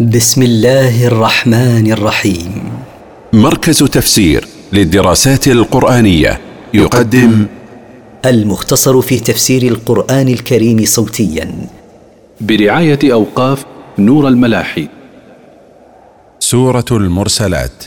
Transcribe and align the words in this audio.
بسم 0.00 0.42
الله 0.42 1.06
الرحمن 1.06 1.92
الرحيم. 1.92 2.72
مركز 3.32 3.78
تفسير 3.78 4.48
للدراسات 4.72 5.48
القرآنية 5.48 6.40
يقدم 6.74 7.46
المختصر 8.24 9.00
في 9.00 9.20
تفسير 9.20 9.62
القرآن 9.62 10.28
الكريم 10.28 10.84
صوتيا. 10.84 11.68
برعاية 12.40 12.98
أوقاف 13.04 13.64
نور 13.98 14.28
الملاحي. 14.28 14.88
سورة 16.38 16.84
المرسلات 16.90 17.84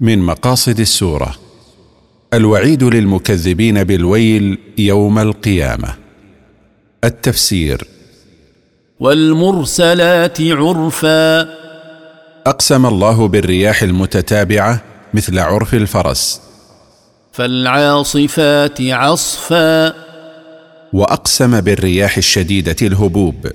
من 0.00 0.18
مقاصد 0.18 0.80
السورة. 0.80 1.34
الوعيد 2.34 2.84
للمكذبين 2.84 3.84
بالويل 3.84 4.58
يوم 4.78 5.18
القيامة. 5.18 5.94
التفسير 7.04 7.91
والمرسلات 9.02 10.40
عرفا. 10.40 11.48
أقسم 12.46 12.86
الله 12.86 13.28
بالرياح 13.28 13.82
المتتابعة 13.82 14.80
مثل 15.14 15.38
عرف 15.38 15.74
الفرس. 15.74 16.40
فالعاصفات 17.32 18.80
عصفا. 18.80 19.94
وأقسم 20.92 21.60
بالرياح 21.60 22.16
الشديدة 22.16 22.76
الهبوب. 22.82 23.52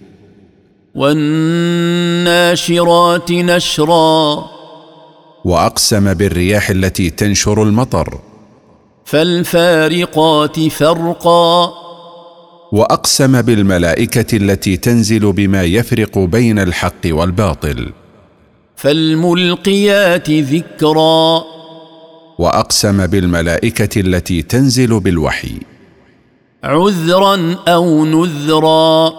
والناشرات 0.96 3.32
نشرا. 3.32 4.46
وأقسم 5.46 6.14
بالرياح 6.14 6.70
التي 6.70 7.10
تنشر 7.10 7.64
المطر. 7.64 8.20
فالفارقات 9.06 10.60
فرقا. 10.60 11.87
وأقسم 12.72 13.42
بالملائكة 13.42 14.38
التي 14.38 14.78
تنزل 14.78 15.32
بما 15.32 15.64
يفرق 15.64 16.20
بين 16.20 16.60
الحق 16.60 17.06
والباطل. 17.06 17.90
فالملقيات 18.76 20.30
ذكرا. 20.30 21.44
وأقسم 22.40 23.08
بالملائكة 23.08 24.02
التي 24.02 24.42
تنزل 24.42 25.00
بالوحي. 25.00 25.60
عذرا 26.64 27.56
أو 27.68 28.06
نذرا. 28.06 29.14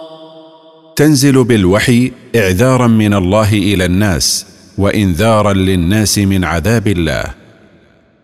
تنزل 0.95 1.43
بالوحي 1.43 2.11
اعذارا 2.35 2.87
من 2.87 3.13
الله 3.13 3.53
إلى 3.53 3.85
الناس 3.85 4.45
وانذارا 4.77 5.53
للناس 5.53 6.19
من 6.19 6.45
عذاب 6.45 6.87
الله. 6.87 7.23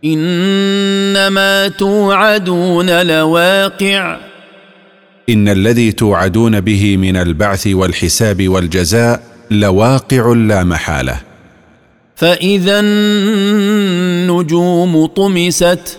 إنما 0.05 1.67
توعدون 1.67 3.07
لواقع. 3.07 4.34
إن 5.30 5.50
الذي 5.50 5.92
توعدون 5.92 6.59
به 6.59 6.98
من 6.98 7.18
البعث 7.18 7.68
والحساب 7.68 8.50
والجزاء 8.50 9.23
لواقع 9.52 10.34
لا 10.34 10.64
محالة. 10.64 11.18
فإذا 12.16 12.80
النجوم 12.80 13.86
طمست. 15.06 15.98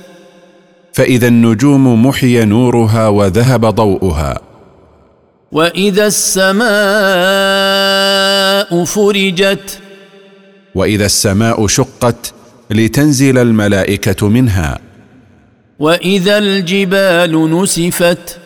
فإذا 0.92 1.28
النجوم 1.28 2.06
محي 2.06 2.44
نورها 2.44 3.08
وذهب 3.08 3.66
ضوءها. 3.66 4.40
وإذا 5.52 6.06
السماء 6.06 6.66
فرجت. 8.84 9.78
وإذا 10.74 11.06
السماء 11.06 11.66
شقت 11.66 12.32
لتنزل 12.70 13.38
الملائكة 13.38 14.28
منها. 14.28 14.78
وإذا 15.78 16.38
الجبال 16.38 17.62
نسفت. 17.62 18.38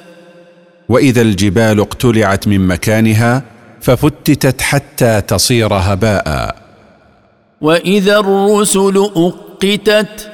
وإذا 0.91 1.23
الجبال 1.23 1.81
اقتلعت 1.81 2.49
من 2.49 2.67
مكانها 2.67 3.43
ففتتت 3.81 4.61
حتى 4.61 5.21
تصير 5.21 5.75
هباء. 5.75 6.57
وإذا 7.61 8.19
الرسل 8.19 9.11
أقتت 9.17 10.31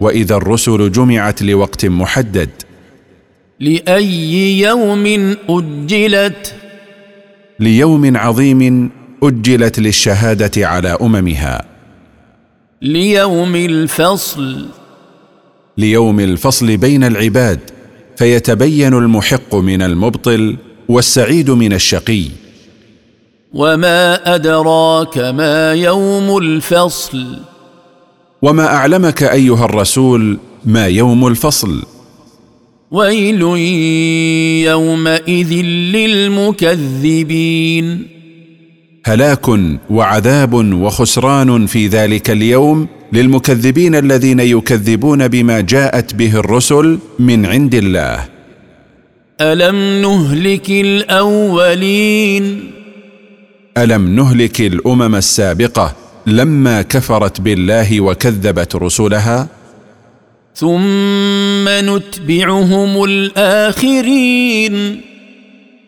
وإذا 0.00 0.36
الرسل 0.36 0.92
جمعت 0.92 1.42
لوقت 1.42 1.86
محدد. 1.86 2.50
لأي 3.60 4.60
يوم 4.60 5.36
أجلت؟ 5.48 6.54
ليوم 7.60 8.16
عظيم 8.16 8.90
أجلت 9.22 9.78
للشهادة 9.78 10.68
على 10.68 10.98
أممها. 11.02 11.64
ليوم 12.82 13.56
الفصل. 13.56 14.66
ليوم 15.78 16.20
الفصل 16.20 16.76
بين 16.76 17.04
العباد. 17.04 17.75
فيتبين 18.16 18.94
المحق 18.94 19.54
من 19.54 19.82
المبطل 19.82 20.56
والسعيد 20.88 21.50
من 21.50 21.72
الشقي. 21.72 22.24
وما 23.52 24.34
ادراك 24.34 25.18
ما 25.18 25.72
يوم 25.72 26.38
الفصل؟ 26.38 27.38
وما 28.42 28.66
اعلمك 28.66 29.22
ايها 29.22 29.64
الرسول 29.64 30.38
ما 30.64 30.86
يوم 30.86 31.26
الفصل؟ 31.26 31.82
ويل 32.90 33.42
يومئذ 34.66 35.52
للمكذبين. 36.56 38.06
هلاك 39.04 39.46
وعذاب 39.90 40.54
وخسران 40.54 41.66
في 41.66 41.86
ذلك 41.86 42.30
اليوم؟ 42.30 42.88
للمكذبين 43.12 43.94
الذين 43.94 44.40
يكذبون 44.40 45.28
بما 45.28 45.60
جاءت 45.60 46.14
به 46.14 46.38
الرسل 46.38 46.98
من 47.18 47.46
عند 47.46 47.74
الله. 47.74 48.24
ألم 49.40 50.02
نهلك 50.02 50.70
الأولين؟ 50.70 52.70
ألم 53.78 54.16
نهلك 54.16 54.60
الأمم 54.60 55.14
السابقة 55.14 55.96
لما 56.26 56.82
كفرت 56.82 57.40
بالله 57.40 58.00
وكذبت 58.00 58.76
رسلها؟ 58.76 59.48
ثم 60.54 61.68
نتبعهم 61.68 63.04
الآخرين. 63.04 65.00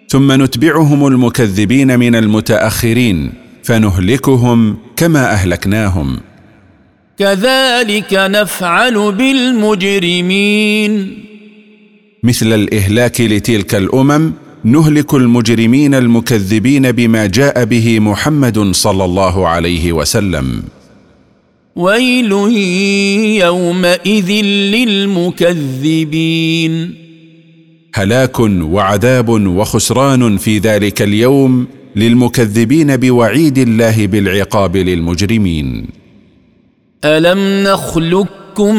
ثم 0.08 0.42
نتبعهم 0.42 1.06
المكذبين 1.06 1.98
من 1.98 2.14
المتأخرين 2.14 3.32
فنهلكهم 3.62 4.76
كما 4.96 5.32
أهلكناهم. 5.32 6.20
كذلك 7.18 8.12
نفعل 8.12 9.12
بالمجرمين. 9.12 11.18
مثل 12.22 12.52
الإهلاك 12.52 13.20
لتلك 13.20 13.74
الأمم 13.74 14.32
نهلك 14.64 15.14
المجرمين 15.14 15.94
المكذبين 15.94 16.92
بما 16.92 17.26
جاء 17.26 17.64
به 17.64 18.00
محمد 18.00 18.72
صلى 18.72 19.04
الله 19.04 19.48
عليه 19.48 19.92
وسلم. 19.92 20.62
ويل 21.76 22.32
يومئذ 23.42 24.30
للمكذبين. 24.74 26.72
هلاك 27.94 28.40
وعذاب 28.40 29.28
وخسران 29.28 30.36
في 30.36 30.58
ذلك 30.58 31.02
اليوم 31.02 31.66
للمكذبين 31.96 32.96
بوعيد 32.96 33.58
الله 33.58 34.06
بالعقاب 34.06 34.76
للمجرمين. 34.76 35.97
الم 37.04 37.68
نخلقكم 37.68 38.76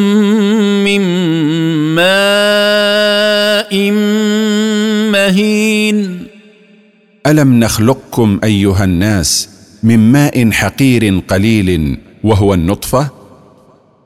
من 0.83 1.01
ماء 1.95 3.91
مهين 5.11 6.27
الم 7.27 7.59
نخلقكم 7.59 8.39
ايها 8.43 8.83
الناس 8.83 9.49
من 9.83 10.11
ماء 10.11 10.51
حقير 10.51 11.21
قليل 11.27 11.97
وهو 12.23 12.53
النطفه؟ 12.53 13.09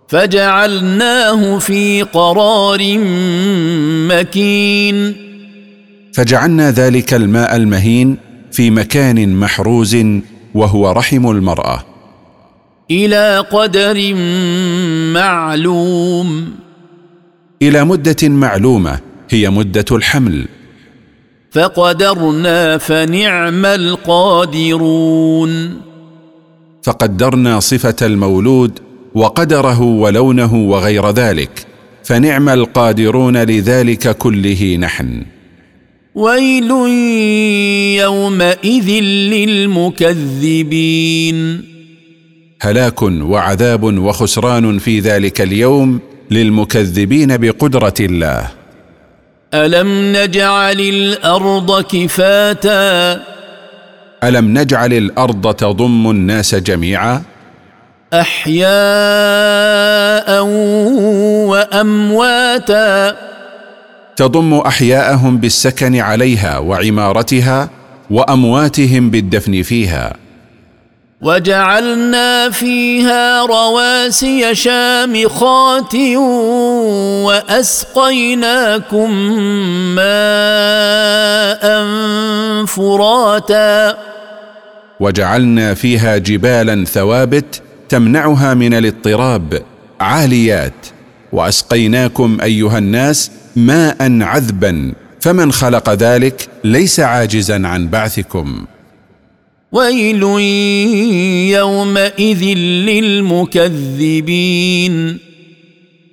فجعلناه 0.08 1.60
في 1.60 2.02
قرار 2.02 2.98
مكين 4.10 5.16
فجعلنا 6.14 6.72
ذلك 6.72 7.14
الماء 7.14 7.56
المهين 7.56 8.18
في 8.52 8.70
مكان 8.72 9.36
محروز 9.36 9.98
وهو 10.54 10.92
رحم 10.92 11.30
المراه. 11.32 11.93
إلى 12.92 13.46
قدر 13.52 14.14
معلوم. 15.14 16.50
إلى 17.62 17.86
مدة 17.86 18.30
معلومة 18.30 19.00
هي 19.30 19.50
مدة 19.50 19.86
الحمل. 19.92 20.48
فقدرنا 21.52 22.78
فنعم 22.78 23.66
القادرون. 23.66 25.52
فقدرنا 26.84 27.60
صفة 27.60 27.96
المولود 28.02 28.80
وقدره 29.16 29.82
ولونه 29.82 30.56
وغير 30.56 31.10
ذلك 31.10 31.66
فنعم 32.04 32.50
القادرون 32.50 33.38
لذلك 33.38 34.18
كله 34.18 34.78
نحن. 34.80 35.26
ويل 36.16 36.72
يومئذ 38.02 38.90
للمكذبين. 39.34 41.73
هلاك 42.66 43.02
وعذاب 43.02 43.84
وخسران 43.84 44.78
في 44.80 45.00
ذلك 45.00 45.42
اليوم 45.42 46.00
للمكذبين 46.32 47.38
بقدرة 47.38 47.94
الله. 48.00 48.48
ألم 49.54 50.16
نجعل 50.16 50.80
الأرض 50.80 51.82
كفاتا؟ 51.82 53.22
ألم 54.24 54.58
نجعل 54.58 54.94
الأرض 54.94 55.54
تضم 55.54 56.10
الناس 56.10 56.56
جميعا؟ 56.56 57.22
أحياء 58.14 58.66
وأمواتا. 61.52 63.16
تضم 64.16 64.54
أحياءهم 64.54 65.38
بالسكن 65.38 65.96
عليها 66.00 66.58
وعمارتها 66.58 67.70
وأمواتهم 68.10 69.10
بالدفن 69.10 69.62
فيها. 69.62 70.23
وجعلنا 71.24 72.50
فيها 72.50 73.46
رواسي 73.46 74.56
شامخات 74.56 75.96
وأسقيناكم 77.26 79.12
ماء 79.96 81.64
فراتا. 82.66 83.98
وجعلنا 85.00 85.74
فيها 85.74 86.18
جبالا 86.18 86.86
ثوابت 86.86 87.62
تمنعها 87.90 88.54
من 88.54 88.74
الاضطراب 88.74 89.62
عاليات. 90.00 90.88
وأسقيناكم 91.32 92.38
أيها 92.42 92.78
الناس 92.78 93.32
ماء 93.56 94.22
عذبا 94.22 94.94
فمن 95.22 95.52
خلق 95.52 95.90
ذلك 95.90 96.48
ليس 96.64 97.00
عاجزا 97.00 97.68
عن 97.68 97.88
بعثكم. 97.88 98.66
ويل 99.74 100.24
يومئذ 101.58 102.44
للمكذبين. 102.90 105.18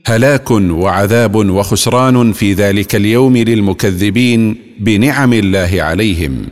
هلاك 0.06 0.50
وعذاب 0.50 1.34
وخسران 1.34 2.32
في 2.32 2.52
ذلك 2.52 2.96
اليوم 2.96 3.36
للمكذبين 3.36 4.56
بنعم 4.80 5.32
الله 5.32 5.70
عليهم. 5.72 6.46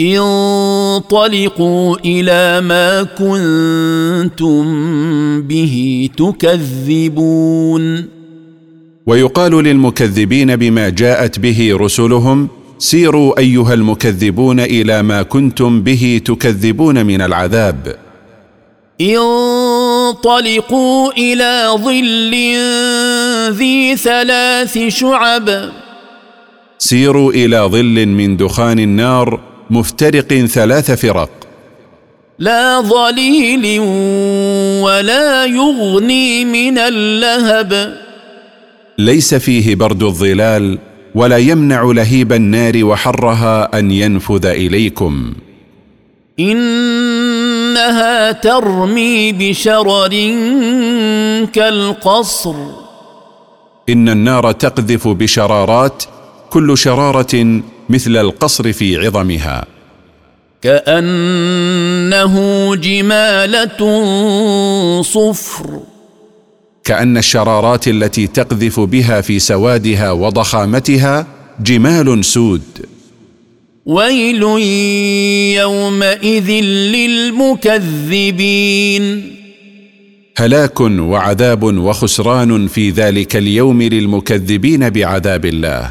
انطلقوا 0.00 1.96
إلى 2.04 2.60
ما 2.60 3.02
كنتم 3.02 4.64
به 5.42 6.08
تكذبون. 6.16 8.04
ويقال 9.06 9.52
للمكذبين 9.52 10.56
بما 10.56 10.88
جاءت 10.88 11.38
به 11.38 11.76
رسلهم 11.80 12.48
سيروا 12.84 13.38
أيها 13.38 13.74
المكذبون 13.74 14.60
إلى 14.60 15.02
ما 15.02 15.22
كنتم 15.22 15.82
به 15.82 16.20
تكذبون 16.24 17.06
من 17.06 17.20
العذاب. 17.20 17.96
انطلقوا 19.00 20.32
إلى 21.12 21.68
ظل 21.76 22.34
ذي 23.58 23.96
ثلاث 23.96 24.78
شعب. 24.88 25.70
سيروا 26.78 27.32
إلى 27.32 27.56
ظل 27.58 28.06
من 28.06 28.36
دخان 28.36 28.78
النار 28.78 29.40
مفترق 29.70 30.34
ثلاث 30.34 30.90
فرق. 30.90 31.30
لا 32.38 32.80
ظليل 32.80 33.80
ولا 34.84 35.44
يغني 35.44 36.44
من 36.44 36.78
اللهب. 36.78 37.94
ليس 38.98 39.34
فيه 39.34 39.74
برد 39.74 40.02
الظلال 40.02 40.78
ولا 41.14 41.38
يمنع 41.38 41.82
لهيب 41.82 42.32
النار 42.32 42.84
وحرها 42.84 43.78
أن 43.78 43.90
ينفذ 43.90 44.46
إليكم. 44.46 45.32
إنها 46.40 48.32
ترمي 48.32 49.32
بشرر 49.32 50.10
كالقصر. 51.52 52.54
إن 53.88 54.08
النار 54.08 54.52
تقذف 54.52 55.08
بشرارات 55.08 56.02
كل 56.50 56.78
شرارة 56.78 57.60
مثل 57.88 58.16
القصر 58.16 58.72
في 58.72 59.06
عظمها. 59.06 59.64
كأنه 60.62 62.34
جمالة 62.76 64.02
صفر. 65.02 65.80
كأن 66.84 67.16
الشرارات 67.16 67.88
التي 67.88 68.26
تقذف 68.26 68.80
بها 68.80 69.20
في 69.20 69.38
سوادها 69.38 70.10
وضخامتها 70.12 71.26
جمال 71.60 72.24
سود. 72.24 72.62
ويل 73.86 74.42
يومئذ 75.62 76.50
للمكذبين. 77.70 79.34
هلاك 80.36 80.80
وعذاب 80.80 81.62
وخسران 81.62 82.66
في 82.68 82.90
ذلك 82.90 83.36
اليوم 83.36 83.82
للمكذبين 83.82 84.90
بعذاب 84.90 85.44
الله. 85.44 85.90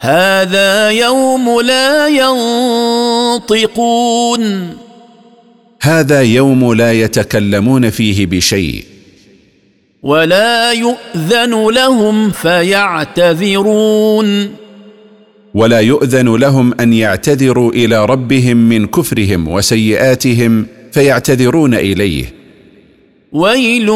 هذا 0.00 0.90
يوم 0.90 1.60
لا 1.60 2.08
ينطقون. 3.38 4.74
هذا 5.82 6.22
يوم 6.22 6.74
لا 6.74 6.92
يتكلمون 6.92 7.90
فيه 7.90 8.26
بشيء. 8.26 8.93
ولا 10.04 10.72
يؤذن 10.72 11.74
لهم 11.74 12.30
فيعتذرون. 12.30 14.26
ولا 15.54 15.80
يؤذن 15.80 16.36
لهم 16.36 16.74
أن 16.80 16.92
يعتذروا 16.92 17.72
إلى 17.72 18.06
ربهم 18.06 18.56
من 18.56 18.86
كفرهم 18.86 19.48
وسيئاتهم 19.48 20.66
فيعتذرون 20.92 21.74
إليه. 21.74 22.24
ويل 23.32 23.88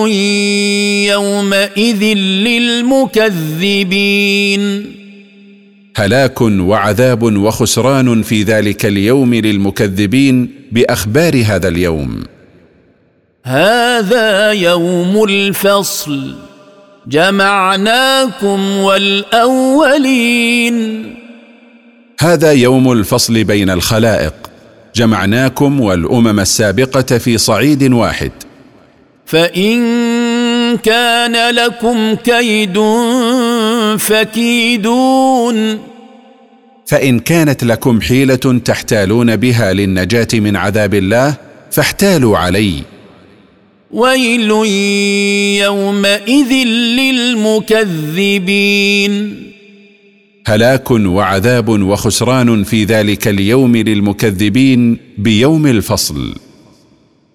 يومئذ 1.12 2.02
للمكذبين. 2.44 4.62
هلاك 5.96 6.40
وعذاب 6.40 7.22
وخسران 7.22 8.22
في 8.22 8.42
ذلك 8.42 8.86
اليوم 8.86 9.34
للمكذبين 9.34 10.50
بأخبار 10.72 11.42
هذا 11.46 11.68
اليوم. 11.68 12.24
هذا 13.48 14.52
يوم 14.52 15.24
الفصل. 15.24 16.34
جمعناكم 17.06 18.76
والأولين. 18.76 19.98
هذا 22.20 22.52
يوم 22.52 22.92
الفصل 22.92 23.44
بين 23.44 23.70
الخلائق. 23.70 24.34
جمعناكم 24.94 25.80
والأمم 25.80 26.40
السابقة 26.40 27.18
في 27.18 27.38
صعيد 27.38 27.92
واحد. 27.92 28.32
فإن 29.26 29.78
كان 30.76 31.54
لكم 31.54 32.14
كيد 32.14 32.78
فكيدون. 33.98 35.78
فإن 36.86 37.18
كانت 37.18 37.64
لكم 37.64 38.00
حيلة 38.00 38.60
تحتالون 38.64 39.36
بها 39.36 39.72
للنجاة 39.72 40.28
من 40.34 40.56
عذاب 40.56 40.94
الله 40.94 41.34
فاحتالوا 41.70 42.38
علي. 42.38 42.97
ويل 43.92 44.50
يومئذ 45.64 46.52
للمكذبين. 46.98 49.12
هلاك 50.46 50.90
وعذاب 50.90 51.68
وخسران 51.68 52.64
في 52.64 52.84
ذلك 52.84 53.28
اليوم 53.28 53.76
للمكذبين 53.76 54.96
بيوم 55.18 55.66
الفصل. 55.66 56.34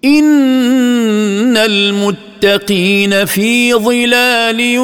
إن 0.04 1.56
المتقين 1.56 3.24
في 3.24 3.74
ظلال 3.74 4.78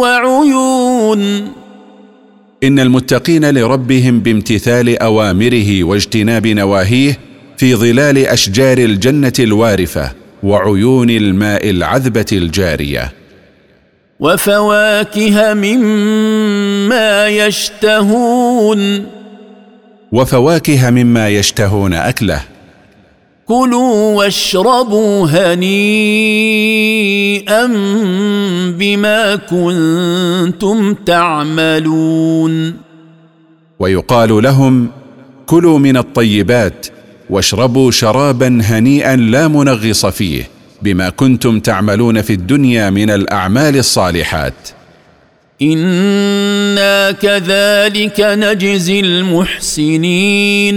وعيون. 0.00 1.52
إن 2.64 2.78
المتقين 2.78 3.50
لربهم 3.50 4.20
بامتثال 4.20 4.98
أوامره 4.98 5.84
واجتناب 5.84 6.46
نواهيه 6.46 7.18
في 7.56 7.74
ظلال 7.74 8.18
أشجار 8.18 8.78
الجنة 8.78 9.32
الوارفة. 9.38 10.27
وعيون 10.42 11.10
الماء 11.10 11.70
العذبة 11.70 12.26
الجارية. 12.32 13.12
وفواكه 14.20 15.54
مما 15.54 17.26
يشتهون. 17.28 19.06
وفواكه 20.12 20.90
مما 20.90 21.28
يشتهون 21.28 21.94
أكله. 21.94 22.40
كلوا 23.46 24.16
واشربوا 24.16 25.26
هنيئا 25.26 25.66
بما 28.78 29.36
كنتم 29.36 30.94
تعملون. 30.94 32.76
ويقال 33.78 34.42
لهم 34.42 34.88
كلوا 35.46 35.78
من 35.78 35.96
الطيبات 35.96 36.86
واشربوا 37.30 37.90
شرابا 37.90 38.60
هنيئا 38.62 39.16
لا 39.16 39.48
منغص 39.48 40.06
فيه 40.06 40.48
بما 40.82 41.08
كنتم 41.08 41.60
تعملون 41.60 42.22
في 42.22 42.32
الدنيا 42.32 42.90
من 42.90 43.10
الأعمال 43.10 43.76
الصالحات. 43.76 44.68
إنا 45.62 47.10
كذلك 47.10 48.20
نجزي 48.20 49.00
المحسنين. 49.00 50.76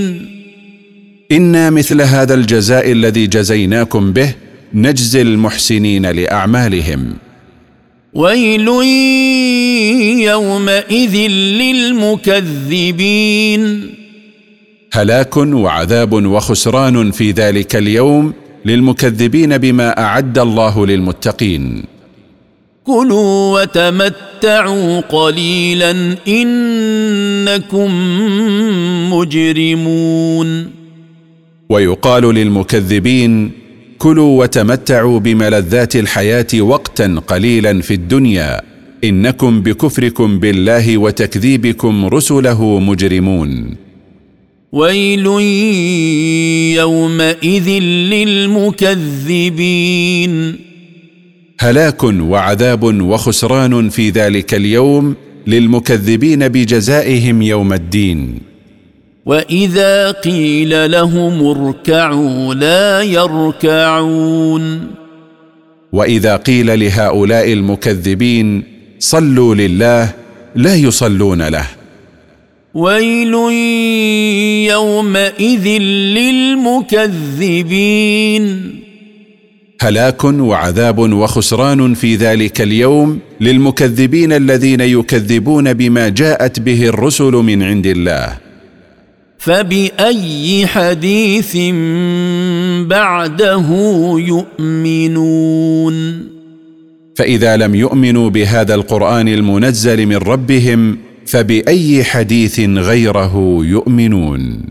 إنا 1.31 1.69
مثل 1.69 2.01
هذا 2.01 2.33
الجزاء 2.33 2.91
الذي 2.91 3.27
جزيناكم 3.27 4.13
به 4.13 4.33
نجزي 4.73 5.21
المحسنين 5.21 6.05
لأعمالهم. 6.05 7.13
ويل 8.13 8.67
يومئذ 10.27 11.15
للمكذبين. 12.51 14.00
هلاك 14.93 15.37
وعذاب 15.37 16.13
وخسران 16.13 17.11
في 17.11 17.31
ذلك 17.31 17.75
اليوم 17.75 18.33
للمكذبين 18.65 19.57
بما 19.57 19.99
أعد 19.99 20.39
الله 20.39 20.85
للمتقين. 20.85 21.83
كلوا 22.83 23.61
وتمتعوا 23.61 24.99
قليلا 24.99 26.17
إنكم 26.27 27.91
مجرمون. 29.13 30.69
ويقال 31.69 32.23
للمكذبين 32.23 33.51
كلوا 33.97 34.39
وتمتعوا 34.43 35.19
بملذات 35.19 35.95
الحياة 35.95 36.47
وقتا 36.59 37.21
قليلا 37.27 37.81
في 37.81 37.93
الدنيا. 37.93 38.61
إنكم 39.03 39.61
بكفركم 39.61 40.39
بالله 40.39 40.97
وتكذيبكم 40.97 42.05
رسله 42.05 42.79
مجرمون. 42.79 43.75
ويل 44.71 45.25
يومئذ 46.75 47.69
للمكذبين. 48.13 50.55
هلاك 51.59 52.03
وعذاب 52.03 52.83
وخسران 52.83 53.89
في 53.89 54.09
ذلك 54.09 54.53
اليوم 54.53 55.15
للمكذبين 55.47 56.47
بجزائهم 56.47 57.41
يوم 57.41 57.73
الدين. 57.73 58.39
وإذا 59.25 60.11
قيل 60.11 60.91
لهم 60.91 61.47
اركعوا 61.47 62.53
لا 62.53 63.01
يركعون. 63.01 64.87
وإذا 65.93 66.35
قيل 66.35 66.79
لهؤلاء 66.79 67.53
المكذبين 67.53 68.63
صلوا 68.99 69.55
لله 69.55 70.13
لا 70.55 70.75
يصلون 70.75 71.41
له. 71.41 71.80
ويل 72.73 73.33
يومئذ 74.71 75.67
للمكذبين 77.27 78.81
هلاك 79.81 80.23
وعذاب 80.23 80.99
وخسران 80.99 81.93
في 81.93 82.15
ذلك 82.15 82.61
اليوم 82.61 83.19
للمكذبين 83.41 84.33
الذين 84.33 84.81
يكذبون 84.81 85.73
بما 85.73 86.09
جاءت 86.09 86.59
به 86.59 86.89
الرسل 86.89 87.31
من 87.31 87.63
عند 87.63 87.87
الله. 87.87 88.37
فباي 89.37 90.67
حديث 90.67 91.57
بعده 92.87 93.67
يؤمنون 94.17 95.95
فاذا 97.15 97.57
لم 97.57 97.75
يؤمنوا 97.75 98.29
بهذا 98.29 98.75
القران 98.75 99.27
المنزل 99.27 100.05
من 100.05 100.15
ربهم 100.15 100.97
فبأي 101.31 102.03
حديث 102.03 102.59
غيره 102.59 103.57
يؤمنون. 103.61 104.63